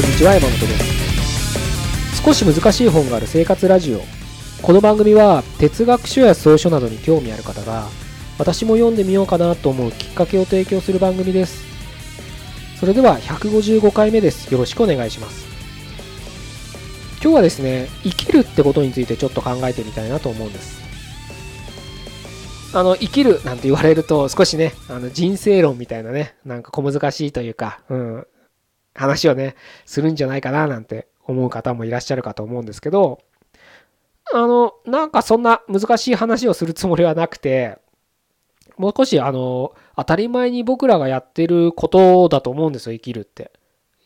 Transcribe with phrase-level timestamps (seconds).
[0.00, 2.22] こんにちは山本です。
[2.24, 4.00] 少し難しい本がある生活ラジオ。
[4.62, 7.86] この番組は哲学書や草書などに興味ある方が
[8.38, 11.66] 私も読んでみようかなと思うきっかけを提供する番組です。
[12.78, 14.50] それでは155回目です。
[14.50, 15.44] よろしくお願いします。
[17.22, 20.80] 今日はですね生きるってことについてちょっと考えてみたいなと思うんです。
[22.72, 28.26] あの生きるなんて言われると少しねあの人生論みたいなねなんか小難しいというか、うん、
[28.94, 29.54] 話をね
[29.86, 33.20] するんじゃないかななんて思う方もいらっしゃるかと思うんですけど
[34.32, 37.78] あのなんかそんな難しい話をするつもりはなくて
[38.76, 43.52] もう少しあの当たり前に僕らがやってることだと思うんですよ生きるって。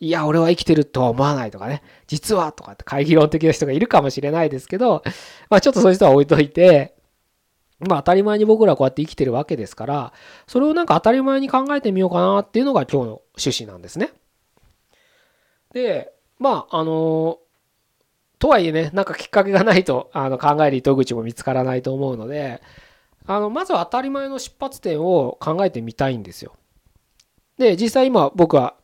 [0.01, 5.03] いや俺は生きてるとは思わないとかね実はとかって会議論的な人がいるかもしれないですけど
[5.49, 6.95] まあちょっとそういう人は置いといて
[7.81, 10.13] まあ当たり前に僕らこうやって生きてるわけですから、
[10.47, 14.13] それをなんか当たり前に考えてみようかなっていうのが今日の趣旨なんですね。
[15.75, 17.39] で、まああの、
[18.39, 22.63] とはいえね、なんかきっかけがないとあの考える糸口も見つからないと思うので、
[23.27, 26.55] あの、まずは当たり前の出発点を考えてみたいんですよ。
[27.59, 28.75] で、実際今僕は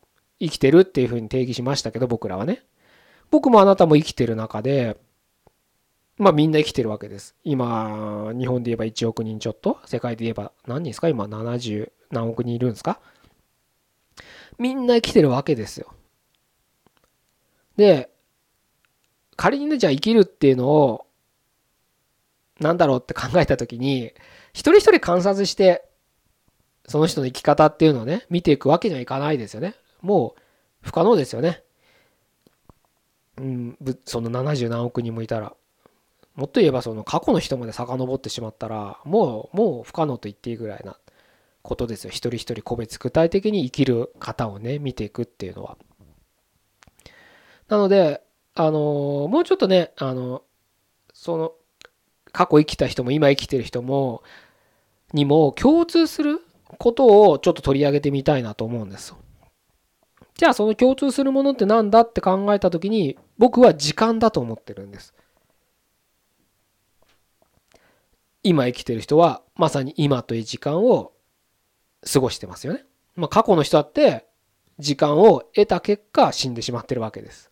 [0.40, 2.62] 生きてるっていうふうに定義しましたけど、僕らはね。
[3.30, 4.96] 僕もあなたも生きてる中で、
[6.16, 7.36] まあみんな生きてるわけです。
[7.44, 11.08] 今、日本で言えば1億人ちょっと、世界で言えば何人ですか？
[11.08, 12.98] 今70何億人いるんですか？
[14.58, 15.92] みんな生きてるわけですよ。
[17.80, 18.10] で、
[19.36, 21.06] 仮にね、じゃあ生きるっていうのを、
[22.60, 24.12] なんだろうって考えた時に、
[24.52, 25.88] 一人一人観察して、
[26.86, 29.76] その人の生き方っていうのをね、見ていくわけにはいかないですよね。
[30.02, 30.40] もう
[30.82, 31.62] 不可能ですよね。
[33.38, 35.54] うん、その70何億人もいたら。
[36.34, 40.96] もっと言えばその過去の人まで遡ってしまったらもうもう不可能と言っていいぐらいな
[41.62, 45.76] ことですよ一人一人個別具体的に生きる方をね見ていくっていうのは。
[47.70, 48.20] なので
[48.54, 50.42] あのもうちょっとねあの
[51.14, 51.52] その
[52.32, 54.22] 過去生きた人も今生きてる人も
[55.14, 56.40] にも共通する
[56.78, 59.18] ことをちょっと取り上げてみたいなと思うんですよ。
[60.34, 65.14] じゃあその共通するものって何だって考えた時に僕は時間だと思ってるんです。
[68.42, 71.12] 今生きてる人はまさに今という時間を
[72.10, 72.84] 過ごしてますよね。
[73.16, 74.26] まあ、過去の人だって
[74.78, 77.49] 時間を得た結果死んでしまってるわけです。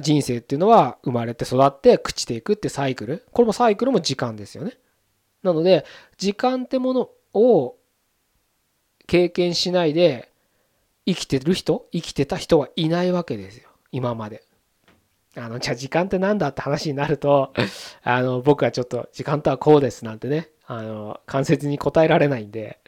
[0.00, 3.24] 人生っていうのは生まれて育って朽ちていくってサイクル。
[3.32, 4.78] これもサイクルも時間ですよね。
[5.42, 5.84] なので
[6.18, 7.76] 時間ってものを
[9.06, 10.30] 経験しないで
[11.06, 14.42] 生きてる人生きてた人はいないわけですよ今まで。
[15.36, 17.52] あの、じゃあ時間って何だって話になると、
[18.02, 22.80] あの、僕はちょっと時間とはこうですなんてね、あの、間接に答えられないんで、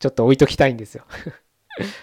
[0.00, 1.04] ちょっと置いときたいんですよ。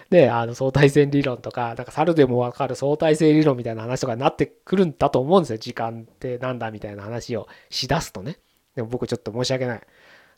[0.09, 5.57] で、 あの、相対性理論とか、なんか猿でもわかる相対性理論みたいな話とかになってくるんだと思うんですよ。
[5.57, 8.37] 時間ってなんだみたいな話をしだすとね。
[8.75, 9.81] でも僕ちょっと申し訳ない。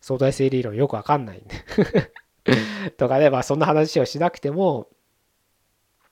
[0.02, 4.88] 相対性理論よくわかんないんで とかね、まあそんな話をしなくても、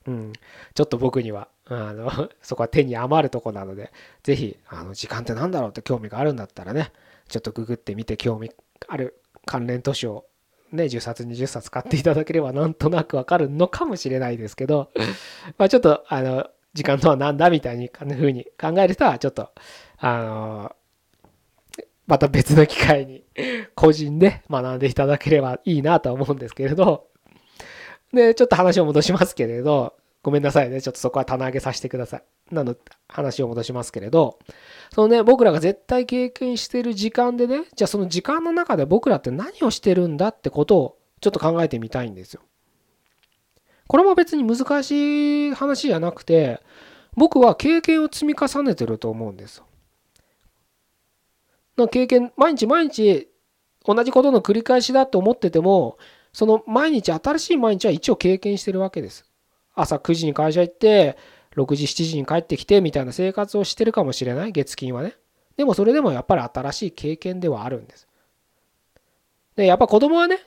[0.06, 0.32] うん、
[0.74, 2.10] ちょっと僕にはあの
[2.40, 3.92] そこは手に余るとこなので
[4.22, 6.92] 是非あの時間って何だろうって興味があるんだったらね
[7.28, 8.50] ちょっとググってみて興味
[8.88, 10.26] ある関連図書を
[10.72, 14.90] ね10冊20冊買っていただければなんとなくわかるのかもしれないですけど
[15.58, 19.50] まあちょっとあの時間とは何だみたいにふうに考える人はちょっと
[19.98, 20.76] あの
[22.06, 23.24] また別の機会に
[23.74, 27.06] 個人で学んでいただければいいなとは思うんですけれど
[28.12, 30.82] でちょっと話を戻しますけれどごめんなさいね。
[30.82, 32.24] ちょっとそこは棚上げさせてください。
[32.50, 32.76] なの、
[33.08, 34.38] 話を戻しますけれど、
[34.94, 42.42] そのね、僕らが絶対経験してる時間でね、じゃあその時間の中で僕らって何をしてるんだってことをちょっと考えてみたいんですよ。
[43.86, 46.60] これも別に難しい話じゃなくて、
[47.16, 49.64] 僕は経験を積み重ねてると思うんですよ。
[51.78, 53.28] の経験、毎日毎日
[53.84, 55.98] 同じことの繰り返しだと思ってても、
[56.32, 59.29] その毎日、新しい毎日は一応経験してるわけです。
[59.80, 61.16] 朝9時に会社行って
[61.56, 65.14] 6時7時に帰ってきてみたいな生活をしてるかもしれない月金はね。
[65.56, 68.08] でもそれでもやっぱり新しい経験ではあるんです。
[69.56, 70.38] でやっぱ子供はね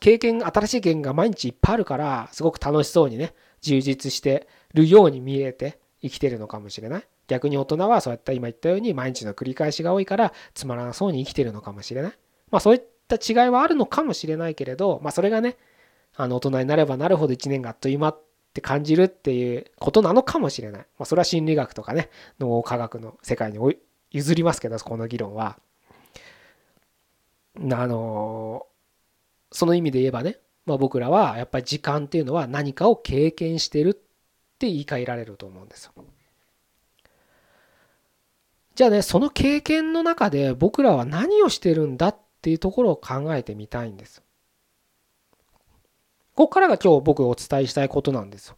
[0.00, 7.06] 経験新しい経験が毎日いっぱいあるからすごく楽しそうにね充実してるように見えて生きてるのかもしれない。
[7.26, 12.12] 逆に大人はそうやった今言ったように毎日の繰り返しが多いからつまらなそうに生きてるのかもしれない。
[12.50, 15.56] まあそういった違いはあるのかもしれないけれどまあそれがね
[16.16, 18.14] あの大人になればなるほど1年があっという間
[18.54, 20.80] って感じるっていうことなのかもしれない。
[20.80, 22.08] まあ、それは心理学とかね、
[22.38, 23.58] 脳科学の世界に
[24.12, 25.58] 譲りますけど、この議論は。
[27.58, 28.66] あの
[29.52, 35.92] その意味で言えばね、まあ、僕らはやっぱり時間っていうのは何かを経験してるって言い換えられると思うんですよ。
[38.74, 44.23] じゃあねその経験の中で僕らは何をしてるんだっていうところを考えてみたいんです。
[46.34, 48.56] ここからが今日僕お伝えしたいことなんですよ。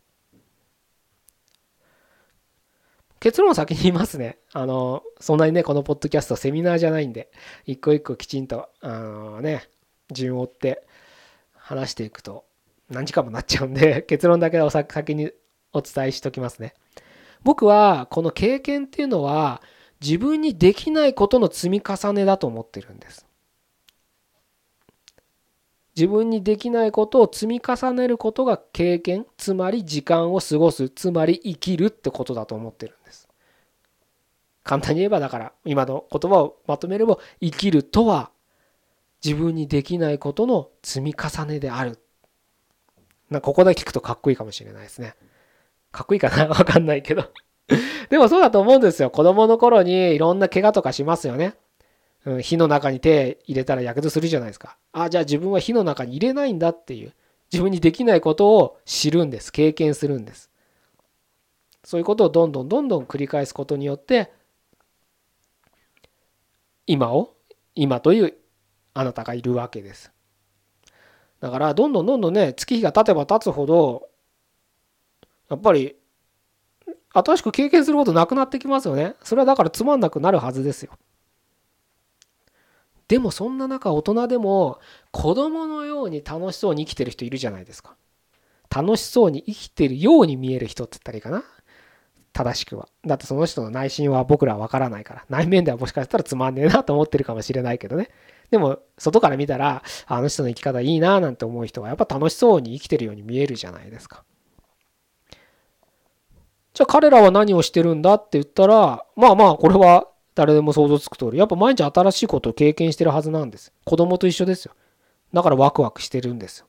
[3.20, 4.38] 結論を先に言いますね。
[4.52, 7.31] あの、そんなにね、このポッドキャストセミナーじゃないんで、
[7.64, 9.69] 一個一個きちんと、あのね、
[10.12, 10.87] 順を追って
[11.55, 12.44] 話していくと
[12.90, 15.32] 何時間もなっちゃうんで、 結論だけお先に
[15.73, 16.75] お伝えしときますね。
[17.43, 19.62] 僕はこの経験っていうのは
[20.00, 23.26] 自分にできないことの積み重ねだと思ってるんです。
[25.97, 33.29] 自分にできないことを積み重ねることが経験つまり時間を過ごすつまり生きるってことだと思ってるんです。
[34.63, 38.31] 簡単に言えばだから今の言葉をまとめれば生きるとは
[39.25, 41.99] 自分にできないことの積み重ねである。
[43.31, 45.15] なここだけ聞くとかっこいいかもしれないですね。
[45.93, 46.47] かっこいいかな？
[46.53, 47.25] わかんないけど。
[48.11, 49.11] でもそうだと思うんですよ。
[49.11, 51.55] 子供の頃にいろんな怪我とかしますよね。
[52.26, 54.76] うん、火の中に手入れたらやけどするじゃないですか。
[54.93, 57.14] あ、じゃあ自分は火の中に入れないんだっていう、
[57.52, 59.52] 自分にできないことを知るんです。
[59.52, 60.50] 経験するんです。
[61.84, 64.32] そういうことをどんどんどんどん繰り返すことによって、
[66.88, 67.34] 今を、
[67.76, 68.34] 今という
[68.93, 70.11] あなたがいるわけです。
[71.38, 74.08] だから、どんどんどんどんね、月日が経てば経つほど、
[75.49, 75.94] やっぱり、
[77.12, 79.14] 新しく経験することなくなってきますよね。
[79.23, 80.90] それはだからつまんなくなるはずですよ。
[83.08, 84.81] でもそんな中大人でも
[85.12, 87.97] 子供のように楽しそうに生きてる人いるじゃないですか。
[88.75, 91.44] 楽しそうに生きてるように見える人って言ったらいいかな。
[92.32, 92.88] 正しくは。
[93.06, 95.25] だってその人の内心は僕らはわからないから。
[95.31, 98.11] 内面ではもしかしたらつまんねえなと思ってるかもしれないけどね。
[98.50, 104.25] でも外から見たらあの人の生き方いいななんて思う人はやっぱ楽しそうに生きてるように見えるじゃないですか。
[106.75, 113.73] じゃあ彼らは何をしてるんだって言ったらまあまあこれは誰でも想像つく通り、やっぱ毎日新しいことを経験してるはずなんです。
[113.85, 114.75] 子供と一緒ですよ。
[115.33, 116.67] だからワクワクしてるんですよ。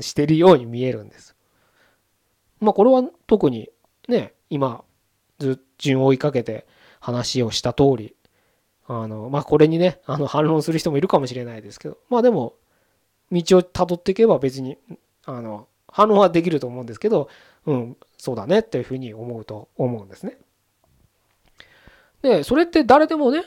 [0.00, 1.36] してるように見えるんです。
[2.58, 3.68] まあこれは特に
[4.08, 4.82] ね、今、
[5.38, 6.66] ずっ順を追いかけて
[7.00, 8.16] 話をした通り、
[8.86, 12.54] あの、まあこれにね、あの反論する人もいるかもしれないですけど、まあでも、
[13.30, 14.78] 道をたどっていけば別に、
[15.26, 17.28] あの、反論はできると思うんですけど、
[17.66, 20.38] うん、そうだねっていうふうに思うと思うんですね。
[22.22, 23.44] で、それって誰でもね、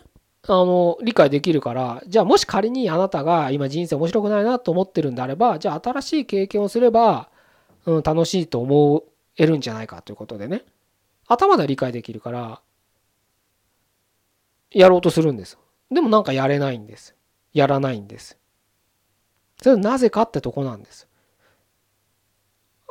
[0.48, 7.30] あの、理解できるから、じゃあもし仮にあなたが今人生面白くないなと思ってるんであれば、じゃあ新しい経験をすれば、
[7.86, 9.04] うん、楽しいと思
[9.38, 10.64] えるんじゃないかということでね、
[11.28, 12.62] 頭で理解できるから、
[14.72, 15.58] やろうとするんです。
[15.90, 17.16] でもなんかやれないんです。
[17.54, 18.38] やらないんです。
[19.62, 21.08] それなぜかってとこなんです。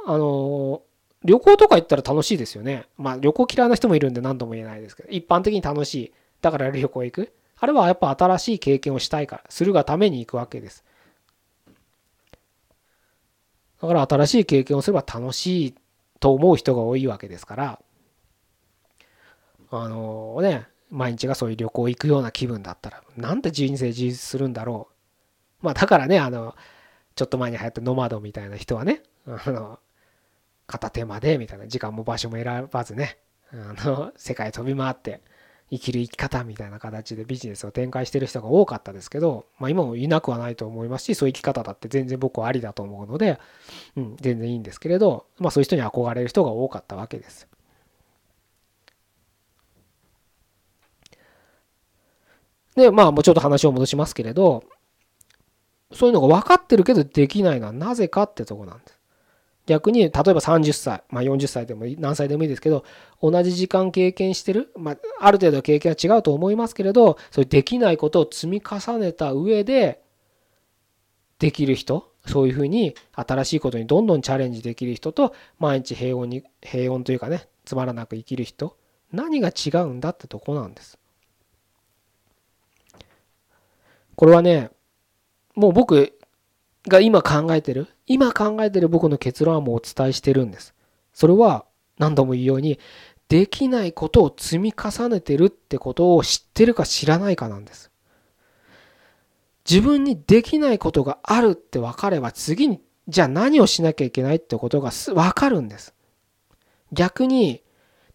[0.07, 0.83] あの
[1.25, 2.87] 旅行とか行ったら楽しいですよね。
[2.97, 6.13] まあ旅行嫌いな人もいるんで何とも言えないですけど、一般的に楽しい。
[6.41, 7.33] だから旅行行く。
[7.57, 10.85] あれはやっぱ新しい経験をしたいから、するがために行くわけです。
[13.81, 15.75] だから新しい経験をすれば楽しい
[16.21, 17.81] と思う人が多いわけですから、
[19.71, 24.89] あのね、毎日がそういう旅行行くような気分だったら、なんて人生充実するんだろ
[25.63, 25.65] う。
[25.65, 26.55] まあだからね、あの、
[27.15, 29.79] ちょっと前に流行ったノマドみたいな人はね、あの、
[30.67, 33.19] 片手間でみたいな時間も場所も選ばずね
[33.53, 35.21] あの世界飛び回って
[35.71, 43.39] 生きる生き方みたいな形でビジネスを展開してる人が多かったですけど、まあ、今もいなくはないと思いますしそういう生き方だって全然僕はありだと思うので、
[43.97, 47.49] うん、全然いいんですけれど、まあ、そういう人に憧れる人が多かったわけです。
[52.77, 54.65] でまあもうちょっと話を戻しますけれど
[55.93, 58.99] そういうのが分かってるけどできないのはなぜかってとこなんです。
[59.67, 62.85] 逆に例えば30歳、まあ、40歳でも何歳でもいいですけど
[63.23, 70.03] 同じ時間経験してる、まあ、ある程度経験は違うと思いますけれどそういうできないことを積み重ねた上で
[71.39, 78.77] できる人そういうふうに新しいことにどんどんチャレンジできる人と毎日平穏に平穏というかねつまらなく生きる人
[79.13, 80.99] 何が違うんだってとこなんです。
[84.17, 84.71] これはね
[85.55, 86.19] もう僕
[86.89, 90.75] が今考えてる、今考えてる僕の結論はもうお伝えしてるんです。
[91.13, 91.65] それは
[91.99, 92.79] 何度も言うように、
[93.29, 97.91] できないことを積み重ねてるってことを知ってるか知らないかなんです。
[99.69, 105.95] 自分にできないことがあるって分かれば次にじゃあ何をしなきゃいけないってことが分かるんです。
[106.93, 107.63] 逆に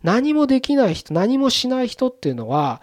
[0.03, 2.81] 何もできない人、何もしない人っていうのは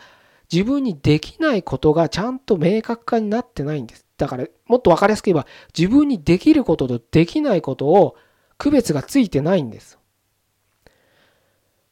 [0.52, 4.05] 自分にできないことがちゃんと明確化になってないんです。
[4.16, 5.46] だからもっと分かりやすく言えば
[5.76, 8.16] 自分にできることとできないことを
[8.58, 9.98] 区別がついてないんです。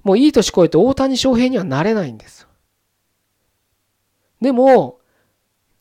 [0.02, 2.46] もういい年越えて大谷翔平にはなれないんです。
[4.40, 5.00] でも、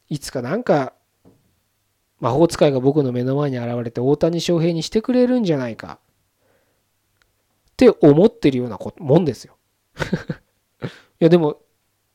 [0.09, 0.93] いつかなんか
[2.19, 5.99] 魔法使いが僕の目の前に現れて大谷翔平にしてくれるんじゃないか
[7.71, 9.57] って思ってるようなもんですよ。
[10.83, 10.87] い
[11.19, 11.61] やでも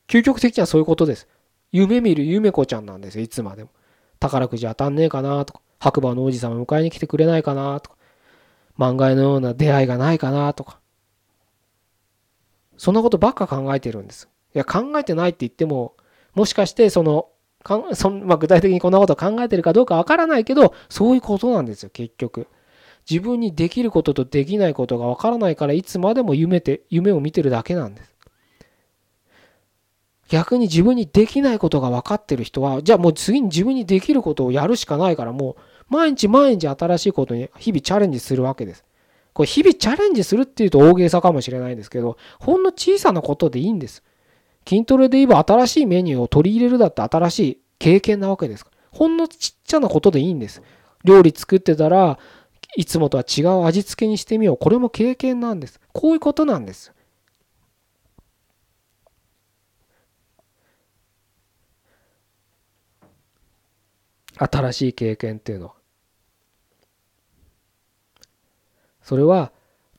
[0.07, 1.29] 究極的にはそういうことです。
[1.73, 3.71] 夢見る夢子ちゃんなんですよいつまでも。
[4.19, 7.97] 宝くじ当たんねえかなとか白馬の王子様迎えに来てくれないかなとか
[8.79, 10.79] 漫画のような出会いがないかなとか
[12.77, 14.29] そんなことばっか考えてるんです。
[14.55, 15.95] いや考えてないって言っても
[16.35, 17.29] もしかしてその
[17.65, 22.47] かんそ、まあ、具体的にこんなことを考えてるかどうかわからないけどそういうことなんですよ結局。
[23.11, 28.18] 自分にできることとできないことがわからないからいつまでも夢て夢を見てるだけなんです。
[30.29, 35.57] 逆に自分にできないことが分かってる人はじゃあもう次に自分にできることをやるしかないからもう
[35.89, 38.85] 毎日毎日新しいことに日々チャレンジするわけです。
[39.33, 44.03] これ日々チャレンジするっていうと大げさかもしれないんですけどほんの小さなことでいいんです。
[44.69, 48.67] 筋トレで言えば新しいメニューを取り入れるだって新しい経験なわけです。
[48.91, 50.63] ほんのちっちゃなことでいいんです。
[51.05, 52.19] 料理作ってたら
[52.77, 54.57] いつもとは違う味付けにしてみよう。
[54.59, 55.81] これも経験なんです。
[55.93, 56.93] こういうことなんです。
[64.39, 65.75] 新しい経験っていうのは。
[69.03, 69.53] それは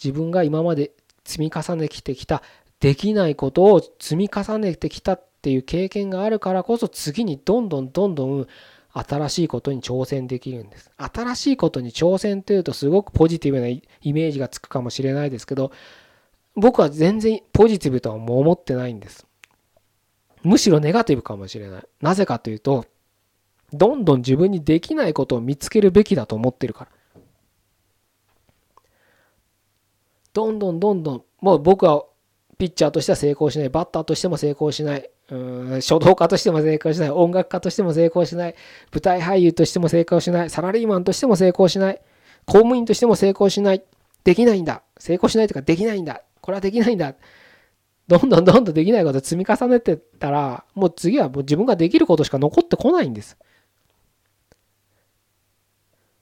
[0.04, 0.92] 自分が今まで
[1.26, 2.44] 積み重ねてきた
[2.80, 8.48] できないことを積み重ねてきたっていう経験があるからこそ次にどんどんどんどん
[8.94, 10.92] 新しいことに挑戦できるんです。
[10.98, 15.72] 新しいことに挑戦というとすごくポジティブなイメージがつくかもしれないですけど
[16.56, 19.26] 僕は全然ポジティブとは思ってないんです。
[20.44, 21.84] むしろネガティブかもしれない。
[22.02, 22.86] なぜかというと
[23.74, 26.92] どんどん自分にできないことを見つけるべきだと思ってるから。
[30.34, 32.06] どんどんどんどんもう僕は
[32.58, 33.70] ピッチャーとしては成功しない。
[33.70, 35.10] バッターとしても成功しない。
[35.32, 37.10] うん書道家としても成功しない。
[37.10, 38.56] 音楽家としても成功しない。
[38.92, 40.50] 舞台俳優としても成功しない。
[40.50, 42.02] サラリーマンとしても成功しない。
[42.46, 43.84] 公務員としても成功しない。
[44.24, 44.84] できないんだ。
[44.98, 46.22] 成功しないとかできないんだ。
[46.42, 47.16] これはできないんだ。
[48.08, 53.38] どんどんどんどんできないこと積み重ねてったらもう次はもう自分ができることしか残ってこないんです。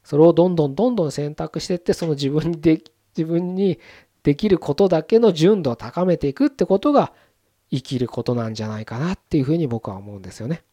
[0.07, 2.81] それをどんどんどんどん選択していってその自分にで
[3.13, 3.77] 自分に
[4.23, 7.11] できることだけの純度を高めていくってことが
[7.71, 10.63] 生きることなんじゃないかなっていうふうに僕は思うんですよね。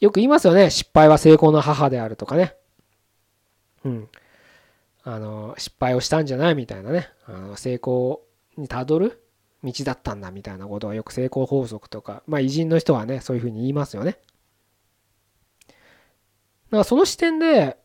[0.00, 2.56] よく言いますよね失敗は成功の母であるとかね。
[3.84, 4.08] うん。
[5.04, 8.22] あの失敗をしたんじゃないみたいなねあの成功
[8.56, 9.22] にたどる
[9.64, 14.12] 道だったんだみたいなことはよく成功法則とかまあ偉人の人はねそういうふうに言いますよね。
[14.12, 14.18] だ
[16.70, 17.78] からその視点で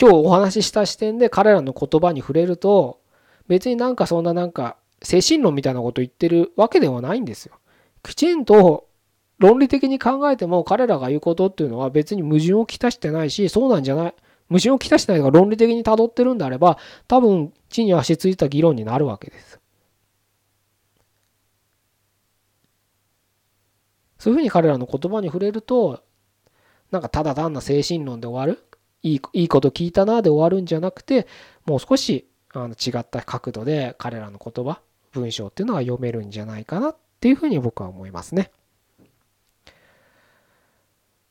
[0.00, 3.00] 今日お話しした視点で彼らの言葉に触れると
[3.48, 7.58] 別になんかそんななんか精神論みたいなこと言ってるわけではないんですよ。
[8.02, 8.88] きちんと
[9.38, 14.14] 論理的に考えても彼らが言うことっていうのは別に矛盾をきたしてないしそうなんじゃない
[14.48, 19.61] 矛盾をきたしてないとか論理的に辿ってるんであれば多分地に足ついた議論になるわけです。
[24.22, 26.00] そういうふうに彼らの言葉に触れると
[26.92, 28.62] なんかただ単な精神論で終わる
[29.02, 31.26] いいいいこと聞いたなで終わるんじゃなくて
[31.66, 38.52] もう少しあの違った角度で彼らの言葉文章っていうのが読めるんじゃないかなっていうふうに僕は思いますね。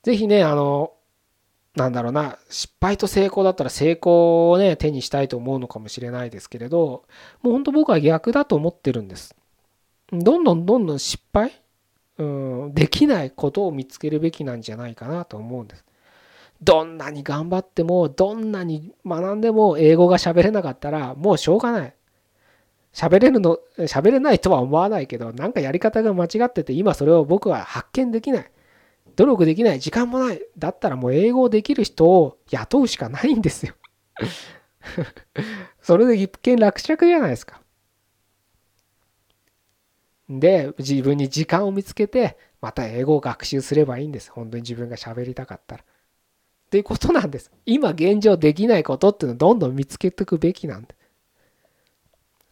[0.03, 0.91] 是非ねあの
[1.77, 7.05] なんだろうな失敗と成功だったら成功をね手にしたいと思うのかもしれないですけれど
[7.41, 9.33] もう本当僕は逆だと思ってるんです。
[10.11, 11.60] どんどんどんどん失敗
[12.17, 15.85] うんできないことを見つけるべきなんじゃないかなと思うんです。
[16.61, 21.95] どんなに頑張ってもどんなに学んでも英語が喋れなかったらもうしょうがない。
[22.93, 28.51] 喋れるの喋れないとは思わないけどなんかやり方が間違ってて今それを僕は発見できない。
[29.15, 33.73] 努力できない時間もないだったらもう英語できる人を雇うしかないんですよ
[35.81, 37.60] それで一見落着じゃないですか。
[40.39, 44.31] で自分に時間を見つけてまた英語を学習すればいいんです。
[44.31, 45.83] 本当に自分が喋りたかったら。
[45.83, 45.85] っ
[46.71, 47.51] ていうことなんです。
[47.65, 50.95] 今現状できないことっていうのをどんどん見つけていくべきなんで。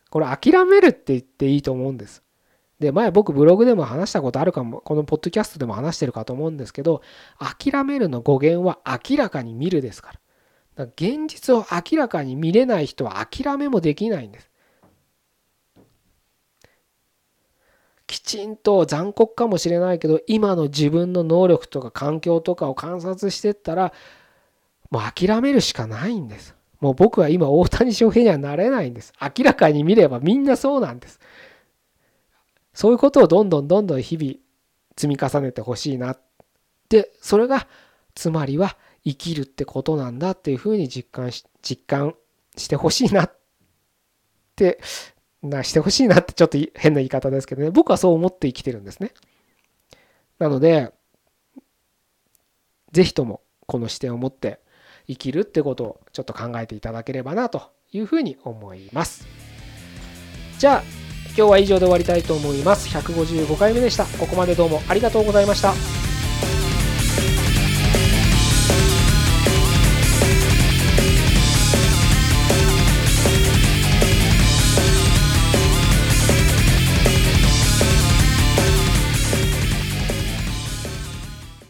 [0.09, 2.23] これ諦めるって言っていいと思うんです。
[2.79, 7.01] で、前僕ブログでも話したことあるかも、このポッドキャストでも話してるかと思うんですけど、
[7.37, 10.19] 諦めるの語源は明らかに見るですから。
[10.85, 14.49] だから現実を明らかに見れない人は諦めもできないんです。
[18.09, 23.93] きちんと残酷かもしれないけど今の自分の能力とか環境とかを観察してったら
[24.89, 26.55] もう諦めるしかないんです。
[26.79, 29.13] もう僕は今大谷翔平にはなれないんです。
[29.21, 31.19] 明らかに見ればみんなそうなんです。
[32.73, 34.33] そういうことをどんどんどんどん日々
[34.97, 36.17] 積み重ねてほしいな。
[36.89, 37.67] で、それが
[38.15, 38.75] つまりは
[39.05, 42.15] 生きるってことなんだっていうふうに実感し、実感
[42.57, 43.35] してほしいなっ
[44.55, 44.79] て
[45.41, 47.71] なしてほしいなってちょっと変な言い方ですけどね。
[47.71, 49.13] 僕はそう思って生きてるんですね。
[50.37, 50.93] なので
[52.91, 54.59] 是非ともこの視点を持って
[55.07, 59.27] 生きるってことをちょっと考えていただければなというふうに思います。
[60.57, 60.83] じゃあ
[61.37, 62.89] 今日は以上で終わりたいと思います。
[62.89, 64.05] 155回目でした。
[64.05, 65.98] ここまでどうもありがとうございました。